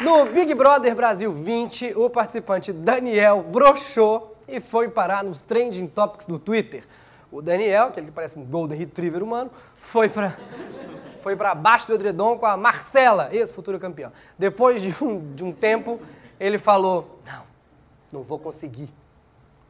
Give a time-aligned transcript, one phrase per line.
[0.00, 6.26] No Big Brother Brasil 20, o participante Daniel broxou e foi parar nos trending topics
[6.26, 6.84] do Twitter.
[7.30, 10.36] O Daniel, aquele que parece um Golden Retriever humano, foi para
[11.20, 14.10] foi para baixo do edredom com a Marcela, ex-futura campeã.
[14.38, 16.00] Depois de um, de um tempo,
[16.38, 17.42] ele falou: Não,
[18.10, 18.88] não vou conseguir.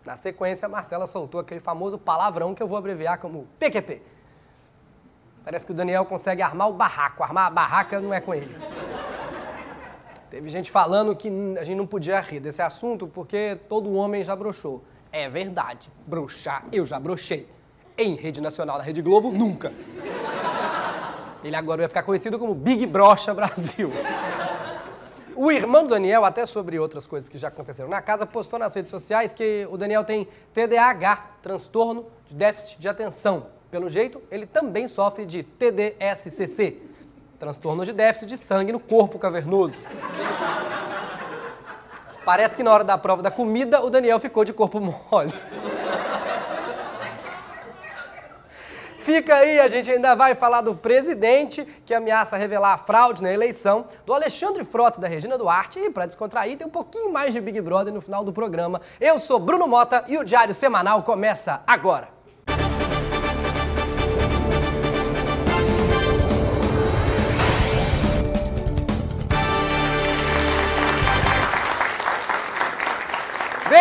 [0.04, 4.00] Na sequência, a Marcela soltou aquele famoso palavrão que eu vou abreviar como PQP.
[5.44, 7.22] Parece que o Daniel consegue armar o barraco.
[7.22, 8.54] Armar a barraca não é com ele.
[10.30, 11.28] Teve gente falando que
[11.58, 14.82] a gente não podia rir desse assunto porque todo homem já broxou.
[15.10, 15.90] É verdade.
[16.06, 17.48] Broxar, eu já brochei.
[17.98, 19.72] Em rede nacional, na Rede Globo, nunca.
[21.42, 23.90] Ele agora vai ficar conhecido como Big Brocha Brasil.
[25.34, 28.74] O irmão do Daniel, até sobre outras coisas que já aconteceram na casa, postou nas
[28.74, 33.46] redes sociais que o Daniel tem TDAH, transtorno de déficit de atenção.
[33.70, 36.76] Pelo jeito, ele também sofre de TDSCC,
[37.38, 39.78] transtorno de déficit de sangue no corpo cavernoso.
[42.24, 45.32] Parece que na hora da prova da comida, o Daniel ficou de corpo mole.
[48.98, 53.32] Fica aí, a gente ainda vai falar do presidente que ameaça revelar a fraude na
[53.32, 57.40] eleição, do Alexandre Frota da Regina Duarte e para descontrair tem um pouquinho mais de
[57.40, 58.80] Big Brother no final do programa.
[59.00, 62.19] Eu sou Bruno Mota e o Diário Semanal começa agora.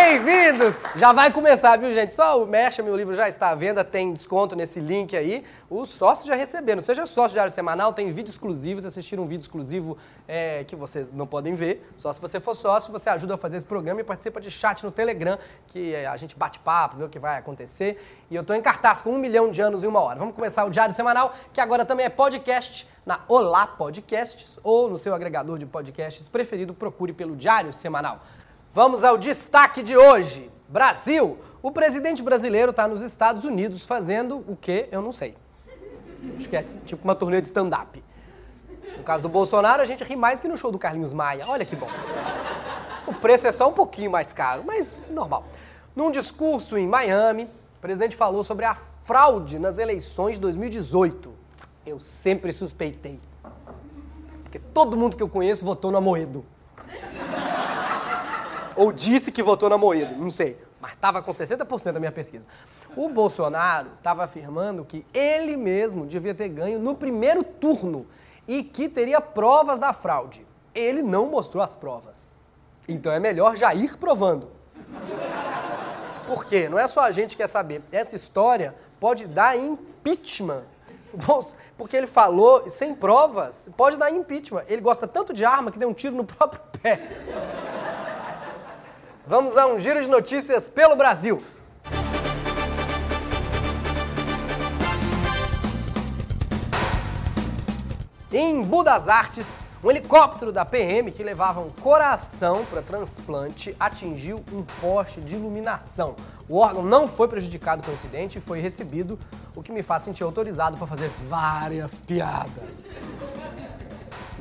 [0.09, 0.75] Bem-vindos!
[0.95, 2.13] Já vai começar, viu, gente?
[2.13, 5.45] Só o Mercha, meu livro já está à venda, tem desconto nesse link aí.
[5.69, 6.81] Os sócios já receberam.
[6.81, 11.27] Seja sócio Diário Semanal, tem vídeo exclusivo, assistir um vídeo exclusivo é, que vocês não
[11.27, 11.87] podem ver.
[11.95, 14.83] Só se você for sócio, você ajuda a fazer esse programa e participa de chat
[14.83, 18.03] no Telegram, que é, a gente bate papo, vê o que vai acontecer.
[18.31, 20.17] E eu estou em cartaz com um milhão de anos em uma hora.
[20.17, 24.97] Vamos começar o Diário Semanal, que agora também é podcast na Olá Podcasts ou no
[24.97, 28.19] seu agregador de podcasts preferido, procure pelo Diário Semanal.
[28.81, 30.49] Vamos ao destaque de hoje.
[30.69, 31.37] Brasil.
[31.61, 34.87] O presidente brasileiro está nos Estados Unidos fazendo o quê?
[34.89, 35.35] Eu não sei.
[36.37, 38.01] Acho que é tipo uma turnê de stand-up.
[38.97, 41.43] No caso do Bolsonaro, a gente ri mais que no show do Carlinhos Maia.
[41.49, 41.89] Olha que bom.
[43.05, 45.43] O preço é só um pouquinho mais caro, mas normal.
[45.93, 51.33] Num discurso em Miami, o presidente falou sobre a fraude nas eleições de 2018.
[51.85, 53.19] Eu sempre suspeitei.
[54.41, 56.45] Porque todo mundo que eu conheço votou no Amoedo.
[58.79, 60.57] Ou disse que votou na Moedo, não sei.
[60.79, 62.45] Mas estava com 60% da minha pesquisa.
[62.95, 68.07] O Bolsonaro estava afirmando que ele mesmo devia ter ganho no primeiro turno
[68.47, 70.47] e que teria provas da fraude.
[70.73, 72.31] Ele não mostrou as provas.
[72.87, 74.49] Então é melhor já ir provando.
[76.25, 76.69] Por quê?
[76.69, 77.83] Não é só a gente que quer saber.
[77.91, 80.63] Essa história pode dar impeachment.
[81.77, 84.63] Porque ele falou sem provas, pode dar impeachment.
[84.69, 87.01] Ele gosta tanto de arma que deu um tiro no próprio pé.
[89.29, 91.39] Vamos a um giro de notícias pelo Brasil.
[98.31, 104.63] Em Budas Artes, um helicóptero da PM que levava um coração para transplante atingiu um
[104.81, 106.15] poste de iluminação.
[106.49, 109.19] O órgão não foi prejudicado com o incidente e foi recebido,
[109.55, 112.89] o que me faz sentir autorizado para fazer várias piadas.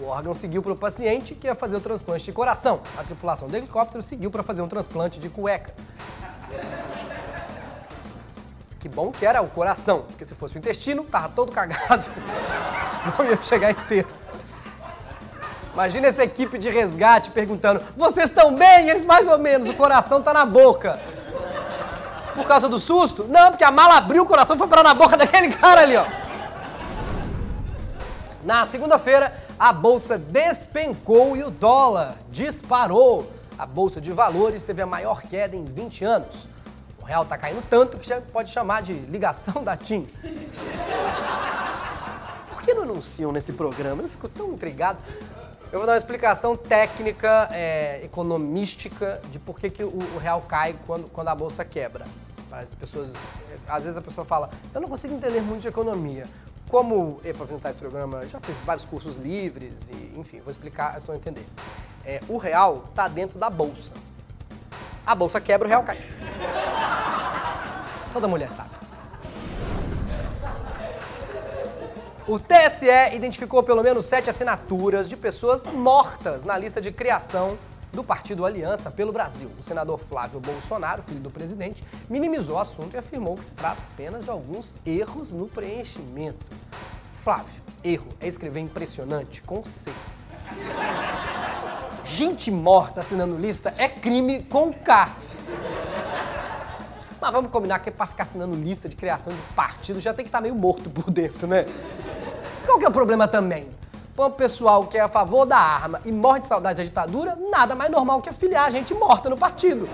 [0.00, 2.81] O órgão seguiu para o paciente que ia fazer o transplante de coração.
[2.97, 5.75] A tripulação do helicóptero seguiu para fazer um transplante de cueca.
[8.78, 12.06] Que bom que era o coração, porque se fosse o intestino, tava todo cagado.
[13.19, 14.08] Não ia chegar inteiro.
[15.72, 18.88] Imagina essa equipe de resgate perguntando: vocês estão bem?
[18.88, 20.98] Eles mais ou menos, o coração tá na boca.
[22.34, 23.26] Por causa do susto?
[23.28, 26.04] Não, porque a mala abriu, o coração foi parar na boca daquele cara ali, ó.
[28.48, 33.31] Na segunda-feira, a bolsa despencou e o dólar disparou.
[33.59, 36.48] A bolsa de valores teve a maior queda em 20 anos.
[36.98, 40.06] O real está caindo tanto que já pode chamar de ligação da TIM.
[42.48, 44.03] Por que não anunciam nesse programa?
[44.03, 44.99] Eu fico tão intrigado.
[45.70, 50.40] Eu vou dar uma explicação técnica, é, economística, de por que, que o, o, real
[50.40, 52.06] cai quando, quando a bolsa quebra.
[52.50, 53.31] As pessoas,
[53.69, 56.25] às vezes a pessoa fala, eu não consigo entender muito de economia.
[56.69, 61.00] Como para apresentar esse programa, já fiz vários cursos livres e, enfim, vou explicar, é
[61.00, 61.47] só entender.
[62.05, 63.93] É, o real está dentro da bolsa.
[65.06, 65.99] A bolsa quebra, o real cai.
[68.12, 68.70] Toda mulher sabe.
[72.26, 77.59] O TSE identificou pelo menos sete assinaturas de pessoas mortas na lista de criação
[77.93, 79.50] do partido Aliança pelo Brasil.
[79.58, 83.81] O senador Flávio Bolsonaro, filho do presidente, minimizou o assunto e afirmou que se trata
[83.93, 86.50] apenas de alguns erros no preenchimento.
[87.23, 89.93] Flávio, erro é escrever impressionante com C.
[92.05, 95.14] Gente morta assinando lista é crime com K.
[97.20, 100.25] Mas vamos combinar que é pra ficar assinando lista de criação de partido já tem
[100.25, 101.67] que estar meio morto por dentro, né?
[102.64, 103.69] Qual que é o problema também?
[104.19, 107.38] Para o pessoal que é a favor da arma e morre de saudade da ditadura,
[107.53, 109.88] nada mais normal que afiliar gente morta no partido.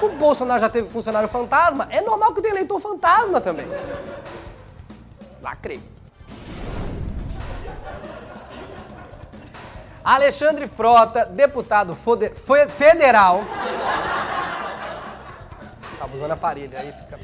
[0.00, 3.66] O Bolsonaro já teve funcionário fantasma, é normal que tenha eleitor fantasma também.
[5.42, 5.82] Lacrei.
[10.04, 11.96] Alexandre Frota, deputado
[12.68, 13.40] federal.
[15.98, 17.18] Tava usando aparelho, aí fica.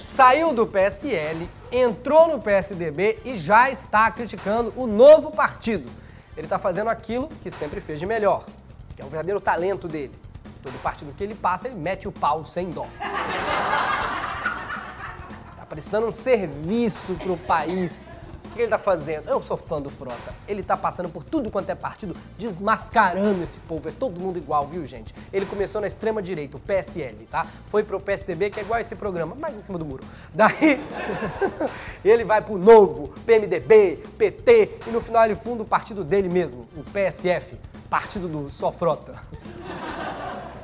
[0.00, 5.90] Saiu do PSL, entrou no PSDB e já está criticando o novo partido.
[6.36, 8.44] Ele está fazendo aquilo que sempre fez de melhor,
[8.94, 10.12] que é o verdadeiro talento dele.
[10.62, 12.86] Todo partido que ele passa, ele mete o pau sem dó.
[15.56, 18.14] Tá prestando um serviço pro país.
[18.58, 19.28] Que ele tá fazendo?
[19.28, 20.34] Eu sou fã do Frota.
[20.48, 23.88] Ele tá passando por tudo quanto é partido, desmascarando esse povo.
[23.88, 25.14] É todo mundo igual, viu, gente?
[25.32, 27.46] Ele começou na extrema direita, o PSL, tá?
[27.66, 30.02] Foi pro PSDB, que é igual esse programa, mais em cima do muro.
[30.34, 30.80] Daí,
[32.04, 36.66] ele vai pro Novo, PMDB, PT, e no final ele funda o partido dele mesmo,
[36.76, 37.56] o PSF,
[37.88, 39.14] Partido do Só Frota.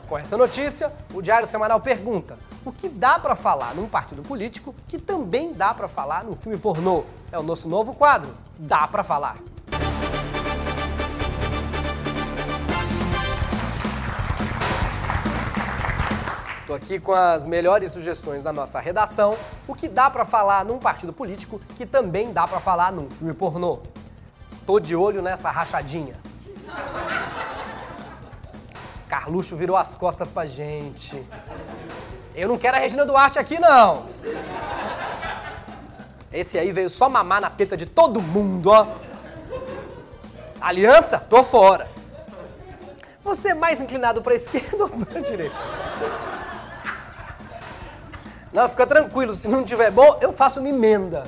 [0.09, 4.75] Com essa notícia, o Diário Semanal pergunta: o que dá pra falar num partido político
[4.87, 7.05] que também dá pra falar num filme pornô?
[7.33, 8.35] É o nosso novo quadro.
[8.59, 9.37] Dá pra falar.
[16.67, 19.37] Tô aqui com as melhores sugestões da nossa redação.
[19.67, 23.35] O que dá pra falar num partido político que também dá pra falar num filme
[23.35, 23.81] pornô?
[24.67, 26.17] Tô de olho nessa rachadinha.
[29.15, 31.25] Carluxo virou as costas pra gente.
[32.35, 34.07] Eu não quero a Regina Duarte aqui, não.
[36.33, 38.85] Esse aí veio só mamar na teta de todo mundo, ó.
[40.61, 41.21] Aliança?
[41.21, 41.89] Tô fora.
[43.23, 45.55] Você é mais inclinado pra esquerda ou pra direita?
[48.53, 51.25] Não, fica tranquilo, se não tiver bom, eu faço uma emenda.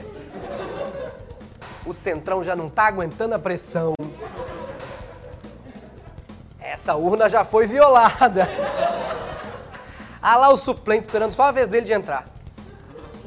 [1.86, 3.94] O Centrão já não tá aguentando a pressão.
[6.76, 8.46] Essa urna já foi violada.
[10.20, 12.26] Ah lá o suplente esperando só a vez dele de entrar.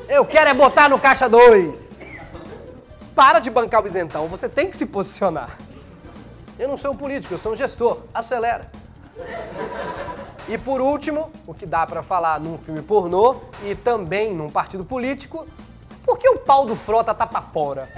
[0.08, 1.98] Eu quero é botar no caixa 2.
[3.16, 5.58] Para de bancar o isentão, você tem que se posicionar.
[6.60, 8.04] Eu não sou um político, eu sou um gestor.
[8.14, 8.70] Acelera.
[10.48, 14.86] E por último, o que dá pra falar num filme pornô e também num partido
[14.86, 15.48] político,
[16.06, 17.90] por que o pau do Frota tá pra fora?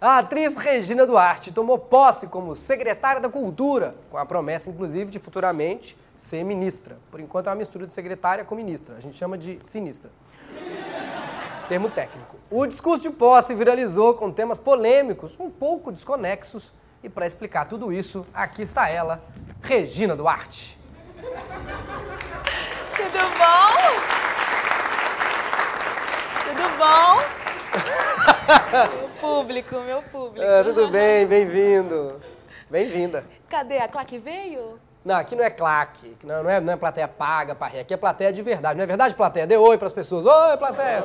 [0.00, 5.18] A atriz Regina Duarte tomou posse como secretária da Cultura, com a promessa, inclusive, de
[5.18, 6.96] futuramente ser ministra.
[7.10, 8.96] Por enquanto é uma mistura de secretária com ministra.
[8.96, 10.10] A gente chama de sinistra.
[11.68, 12.36] Termo técnico.
[12.50, 16.72] O discurso de posse viralizou com temas polêmicos, um pouco desconexos.
[17.02, 19.22] E para explicar tudo isso, aqui está ela,
[19.60, 20.78] Regina Duarte.
[22.96, 23.74] Tudo bom?
[26.46, 27.20] Tudo bom?
[29.20, 30.46] público, meu público.
[30.46, 32.20] Ah, tudo bem, bem-vindo.
[32.70, 33.24] Bem-vinda.
[33.48, 33.78] Cadê?
[33.78, 34.78] A claque veio?
[35.04, 37.94] Não, aqui não é claque, não, não, é, não é plateia paga pra rir, aqui
[37.94, 38.76] é plateia de verdade.
[38.76, 39.46] Não é verdade, plateia?
[39.46, 40.26] Dê oi pras pessoas.
[40.26, 41.02] Oi, plateia!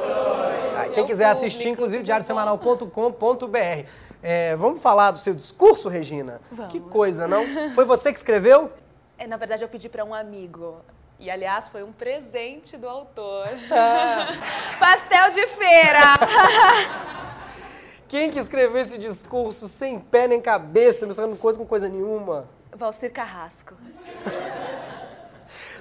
[0.77, 3.89] Ah, quem quiser assistir, público, inclusive, tudo diariosemanal.com.br.
[4.21, 6.41] É, vamos falar do seu discurso, Regina?
[6.51, 6.71] Vamos.
[6.73, 7.45] Que coisa, não?
[7.73, 8.69] Foi você que escreveu?
[9.17, 10.81] É, na verdade, eu pedi para um amigo.
[11.17, 13.47] E, aliás, foi um presente do autor.
[14.77, 17.23] Pastel de feira!
[18.07, 22.47] Quem que escreveu esse discurso sem pé nem cabeça, misturando coisa com coisa nenhuma?
[22.75, 23.73] Valcir Carrasco.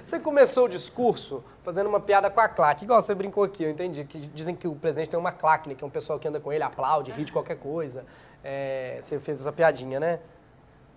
[0.03, 3.71] Você começou o discurso fazendo uma piada com a claque, igual você brincou aqui, eu
[3.71, 4.05] entendi.
[4.05, 5.75] Que dizem que o presidente tem uma claque, né?
[5.75, 8.05] Que é um pessoal que anda com ele, aplaude, ri de qualquer coisa.
[8.43, 10.21] É, você fez essa piadinha, né?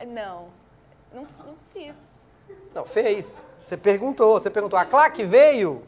[0.05, 0.49] Não,
[1.13, 2.27] não, não fiz.
[2.75, 3.41] Não, fez.
[3.63, 5.83] Você perguntou, você perguntou, a claque veio?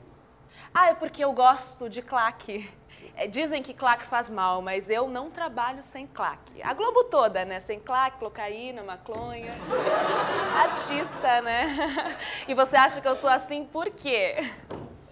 [0.74, 2.70] Ah, é porque eu gosto de claque.
[3.15, 6.62] É, dizem que claque faz mal, mas eu não trabalho sem claque.
[6.62, 7.60] A Globo toda, né?
[7.60, 9.53] Sem claque, cocaína, maconha.
[10.56, 11.75] Artista, né?
[12.48, 14.36] E você acha que eu sou assim por quê?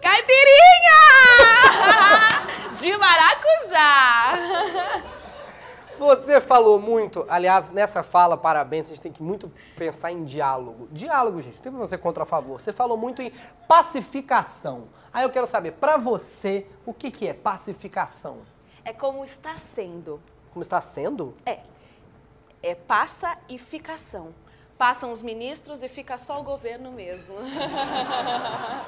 [0.01, 0.99] Caipirinha!
[2.71, 4.33] De maracujá!
[6.07, 10.87] Você falou muito, aliás, nessa fala, parabéns, a gente tem que muito pensar em diálogo.
[10.89, 12.61] Diálogo, gente, não tem pra você contra a favor.
[12.61, 13.29] Você falou muito em
[13.67, 14.87] pacificação.
[15.11, 18.37] Aí eu quero saber, pra você, o que, que é pacificação?
[18.85, 20.21] É como está sendo.
[20.53, 21.35] Como está sendo?
[21.45, 21.59] É.
[22.63, 24.33] É passa e ficação.
[24.77, 27.35] Passam os ministros e fica só o governo mesmo.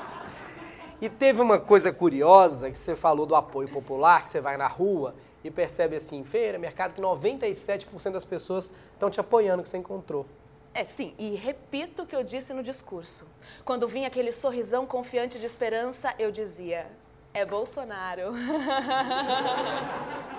[1.01, 4.67] E teve uma coisa curiosa que você falou do apoio popular, que você vai na
[4.67, 9.77] rua e percebe assim, feira, mercado, que 97% das pessoas estão te apoiando, que você
[9.77, 10.25] encontrou.
[10.73, 13.25] É, sim, e repito o que eu disse no discurso.
[13.65, 16.85] Quando vinha aquele sorrisão confiante de esperança, eu dizia:
[17.33, 18.33] é Bolsonaro.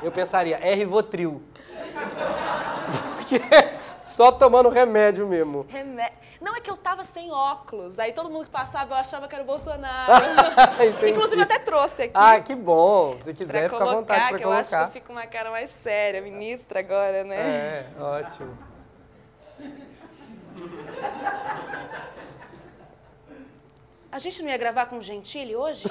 [0.02, 1.42] Eu pensaria, é Rivotril.
[3.16, 3.38] Porque
[4.02, 5.66] só tomando remédio mesmo.
[5.68, 6.12] Remé...
[6.40, 7.98] Não, é que eu tava sem óculos.
[7.98, 10.24] Aí todo mundo que passava eu achava que era o Bolsonaro.
[11.06, 12.12] Inclusive eu até trouxe aqui.
[12.14, 13.16] Ah, que bom.
[13.18, 14.92] Se pra quiser, fica à colocar, vontade para que eu acho que eu colocar.
[14.92, 17.36] fico uma cara mais séria, ministra agora, né?
[17.36, 18.56] É, ótimo.
[24.12, 25.88] A gente não ia gravar com o Gentili hoje?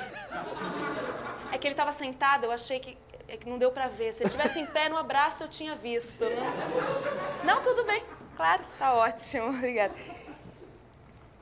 [1.52, 2.98] É que ele tava sentado, eu achei que,
[3.32, 4.12] é que não deu pra ver.
[4.14, 6.24] Se ele tivesse em pé no abraço, eu tinha visto.
[6.24, 8.04] Não, não tudo bem.
[8.36, 9.50] Claro, tá ótimo.
[9.56, 9.94] Obrigada.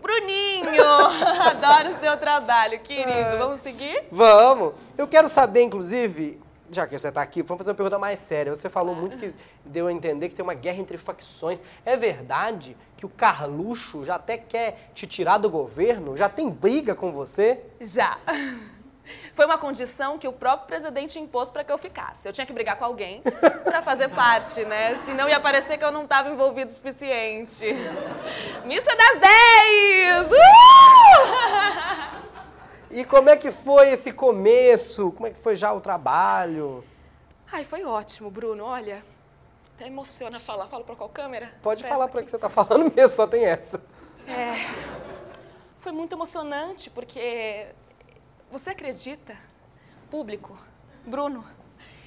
[0.02, 0.84] Bruninho!
[1.46, 3.38] Adoro o seu trabalho, querido.
[3.38, 4.04] Vamos seguir?
[4.12, 4.74] Vamos.
[4.98, 6.40] Eu quero saber, inclusive,
[6.72, 8.54] já que você está aqui, vamos fazer uma pergunta mais séria.
[8.54, 9.34] Você falou muito que
[9.66, 11.64] deu a entender que tem uma guerra entre facções.
[11.86, 16.16] É verdade que o Carluxo já até quer te tirar do governo?
[16.16, 17.62] Já tem briga com você?
[17.80, 18.18] Já.
[19.34, 22.28] Foi uma condição que o próprio presidente impôs para que eu ficasse.
[22.28, 23.22] Eu tinha que brigar com alguém
[23.64, 24.96] para fazer parte, né?
[25.06, 27.66] Senão ia parecer que eu não estava envolvido o suficiente.
[28.66, 30.32] Missa das 10!
[30.32, 30.36] Uh!
[32.90, 35.12] E como é que foi esse começo?
[35.12, 36.84] Como é que foi já o trabalho?
[37.52, 38.64] Ai, foi ótimo, Bruno.
[38.64, 39.04] Olha,
[39.76, 40.68] até emociona falar.
[40.68, 41.52] Falo para qual câmera?
[41.62, 43.82] Pode Pra falar para que você está falando mesmo, só tem essa.
[44.28, 44.56] É.
[45.80, 47.68] Foi muito emocionante porque
[48.52, 49.36] você acredita,
[50.10, 50.58] público,
[51.06, 51.46] Bruno,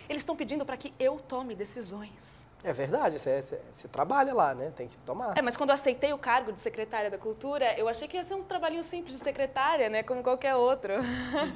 [0.09, 2.49] eles estão pedindo para que eu tome decisões.
[2.62, 4.70] É verdade, você, você- você trabalha lá, né?
[4.76, 5.37] Tem que tomar.
[5.38, 8.25] É, mas quando eu aceitei o cargo de secretária da Cultura, eu achei que ia
[8.25, 10.02] ser um trabalhinho simples de secretária, né?
[10.02, 10.92] Como qualquer outro.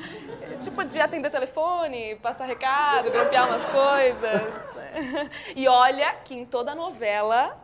[0.63, 4.75] tipo, de atender telefone, passar recado, grampear umas coisas.
[5.55, 7.61] e olha que em toda novela,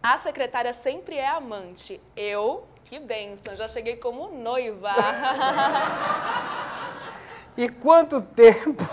[0.00, 2.00] a secretária sempre é amante.
[2.14, 4.92] Eu, que bênção, já cheguei como noiva.
[7.58, 8.84] E quanto tempo.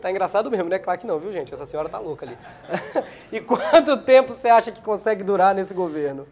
[0.00, 0.78] Tá engraçado mesmo, né?
[0.78, 1.52] Claro que não, viu, gente?
[1.52, 2.38] Essa senhora tá louca ali.
[3.30, 6.26] e quanto tempo você acha que consegue durar nesse governo?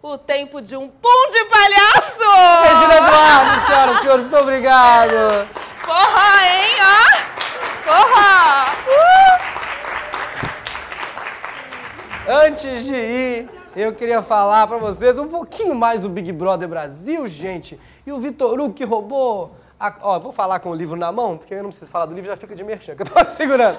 [0.00, 2.30] o tempo de um pum de palhaço!
[2.62, 5.48] Regina Eduardo, senhoras e senhores, muito obrigado.
[5.84, 7.04] Porra, hein, ó!
[7.84, 8.48] Porra!
[12.44, 17.26] Antes de ir, eu queria falar pra vocês um pouquinho mais do Big Brother Brasil,
[17.28, 17.78] gente.
[18.06, 19.52] E o Vitor Hugo que roubou.
[19.78, 22.14] a- Ó, vou falar com o livro na mão, porque eu não preciso falar do
[22.14, 23.78] livro, já fica de merchan, que eu tô segurando.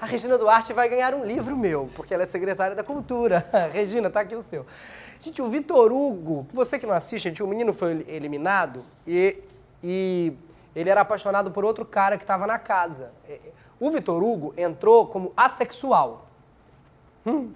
[0.00, 3.44] A Regina Duarte vai ganhar um livro meu, porque ela é secretária da Cultura.
[3.72, 4.64] Regina, tá aqui o seu.
[5.20, 9.38] Gente, o Vitor Hugo, você que não assiste, gente, o menino foi eliminado e,
[9.82, 10.32] e
[10.74, 13.12] ele era apaixonado por outro cara que estava na casa.
[13.80, 16.26] O Vitor Hugo entrou como assexual.
[17.26, 17.50] O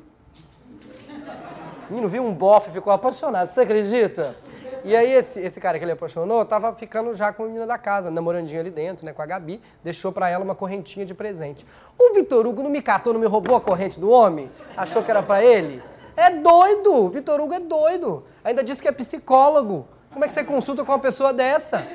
[1.91, 4.37] menino viu um bofe ficou apaixonado, você acredita?
[4.85, 7.77] E aí esse, esse cara que ele apaixonou tava ficando já com a menina da
[7.77, 11.67] casa, namorandinho ali dentro, né, com a Gabi, deixou pra ela uma correntinha de presente.
[11.99, 14.51] O Vitor Hugo não me catou, não me roubou a corrente do homem?
[14.77, 15.83] Achou que era pra ele?
[16.17, 17.09] É doido!
[17.09, 18.25] Vitor Hugo é doido!
[18.45, 19.87] Ainda disse que é psicólogo.
[20.13, 21.87] Como é que você consulta com uma pessoa dessa?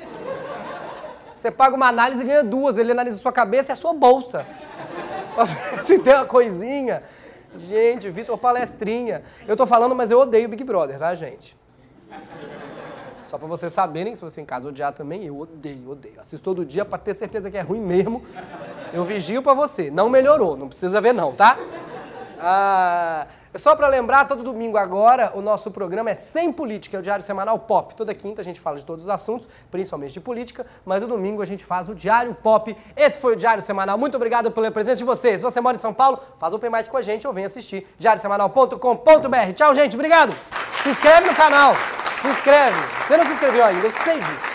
[1.34, 3.92] Você paga uma análise e ganha duas, ele analisa a sua cabeça e a sua
[3.92, 4.46] bolsa.
[5.82, 7.02] Se tem uma coisinha.
[7.56, 9.22] Gente, Vitor Palestrinha.
[9.46, 11.56] Eu tô falando, mas eu odeio Big Brother, tá, gente?
[13.22, 16.20] Só pra vocês saberem, se você em casa odiar também, eu odeio, odeio.
[16.20, 18.24] Assisto todo dia pra ter certeza que é ruim mesmo.
[18.92, 19.90] Eu vigio pra você.
[19.90, 21.58] Não melhorou, não precisa ver não, tá?
[22.38, 27.02] Ah, só pra lembrar, todo domingo agora, o nosso programa é Sem Política, é o
[27.02, 27.94] Diário Semanal Pop.
[27.96, 31.40] Toda quinta a gente fala de todos os assuntos, principalmente de política, mas no domingo
[31.40, 32.76] a gente faz o Diário Pop.
[32.96, 33.96] Esse foi o Diário Semanal.
[33.96, 35.40] Muito obrigado pela presença de vocês.
[35.40, 37.86] Se você mora em São Paulo, faz o Mic com a gente ou vem assistir
[37.98, 39.52] diariosemanal.com.br.
[39.54, 39.94] Tchau, gente.
[39.94, 40.34] Obrigado.
[40.82, 41.74] Se inscreve no canal.
[42.22, 42.76] Se inscreve.
[43.06, 44.53] Você não se inscreveu ainda, eu sei disso.